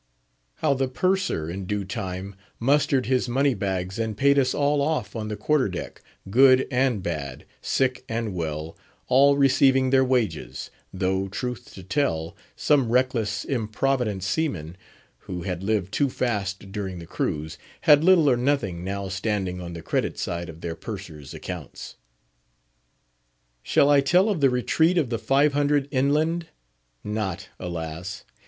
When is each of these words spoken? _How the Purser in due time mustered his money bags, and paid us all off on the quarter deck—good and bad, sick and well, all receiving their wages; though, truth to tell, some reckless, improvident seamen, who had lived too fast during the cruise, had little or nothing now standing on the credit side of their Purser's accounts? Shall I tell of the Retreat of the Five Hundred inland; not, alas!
_How 0.55 0.73
the 0.73 0.87
Purser 0.87 1.47
in 1.47 1.67
due 1.67 1.85
time 1.85 2.35
mustered 2.59 3.05
his 3.05 3.29
money 3.29 3.53
bags, 3.53 3.99
and 3.99 4.17
paid 4.17 4.39
us 4.39 4.55
all 4.55 4.81
off 4.81 5.15
on 5.15 5.27
the 5.27 5.35
quarter 5.35 5.69
deck—good 5.69 6.65
and 6.71 7.03
bad, 7.03 7.45
sick 7.61 8.03
and 8.09 8.33
well, 8.33 8.75
all 9.09 9.37
receiving 9.37 9.91
their 9.91 10.03
wages; 10.03 10.71
though, 10.91 11.27
truth 11.27 11.71
to 11.75 11.83
tell, 11.83 12.35
some 12.55 12.89
reckless, 12.89 13.45
improvident 13.45 14.23
seamen, 14.23 14.75
who 15.19 15.43
had 15.43 15.61
lived 15.61 15.91
too 15.93 16.09
fast 16.09 16.71
during 16.71 16.97
the 16.97 17.05
cruise, 17.05 17.59
had 17.81 18.03
little 18.03 18.27
or 18.27 18.37
nothing 18.37 18.83
now 18.83 19.07
standing 19.07 19.61
on 19.61 19.73
the 19.73 19.83
credit 19.83 20.17
side 20.17 20.49
of 20.49 20.61
their 20.61 20.73
Purser's 20.75 21.35
accounts? 21.35 21.97
Shall 23.61 23.91
I 23.91 24.01
tell 24.01 24.29
of 24.29 24.41
the 24.41 24.49
Retreat 24.49 24.97
of 24.97 25.11
the 25.11 25.19
Five 25.19 25.53
Hundred 25.53 25.87
inland; 25.91 26.47
not, 27.03 27.49
alas! 27.59 28.23